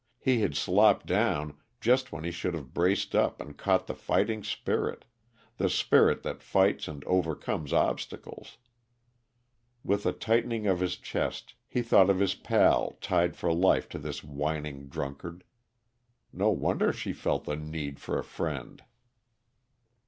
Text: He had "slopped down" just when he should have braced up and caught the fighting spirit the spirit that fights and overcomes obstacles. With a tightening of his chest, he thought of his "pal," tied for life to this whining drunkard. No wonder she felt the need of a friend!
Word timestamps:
He 0.19 0.39
had 0.39 0.55
"slopped 0.57 1.05
down" 1.05 1.59
just 1.79 2.11
when 2.11 2.23
he 2.23 2.31
should 2.31 2.55
have 2.55 2.73
braced 2.73 3.13
up 3.13 3.39
and 3.39 3.55
caught 3.55 3.85
the 3.85 3.93
fighting 3.93 4.43
spirit 4.43 5.05
the 5.57 5.69
spirit 5.69 6.23
that 6.23 6.41
fights 6.41 6.87
and 6.87 7.03
overcomes 7.05 7.71
obstacles. 7.71 8.57
With 9.83 10.07
a 10.07 10.11
tightening 10.11 10.65
of 10.65 10.79
his 10.79 10.97
chest, 10.97 11.53
he 11.67 11.83
thought 11.83 12.09
of 12.09 12.17
his 12.19 12.33
"pal," 12.33 12.97
tied 12.99 13.35
for 13.35 13.53
life 13.53 13.87
to 13.89 13.99
this 13.99 14.23
whining 14.23 14.87
drunkard. 14.87 15.43
No 16.33 16.49
wonder 16.49 16.91
she 16.91 17.13
felt 17.13 17.43
the 17.45 17.55
need 17.55 17.97
of 17.97 18.09
a 18.09 18.23
friend! 18.23 18.83